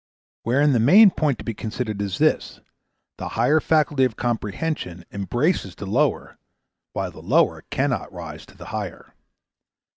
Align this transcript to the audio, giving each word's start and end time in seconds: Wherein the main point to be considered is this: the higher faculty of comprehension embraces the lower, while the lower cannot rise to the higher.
Wherein 0.41 0.73
the 0.73 0.79
main 0.79 1.11
point 1.11 1.37
to 1.37 1.43
be 1.43 1.53
considered 1.53 2.01
is 2.01 2.17
this: 2.17 2.59
the 3.19 3.27
higher 3.37 3.59
faculty 3.59 4.03
of 4.03 4.15
comprehension 4.15 5.05
embraces 5.11 5.75
the 5.75 5.85
lower, 5.85 6.39
while 6.93 7.11
the 7.11 7.21
lower 7.21 7.65
cannot 7.69 8.11
rise 8.11 8.47
to 8.47 8.57
the 8.57 8.65
higher. 8.73 9.13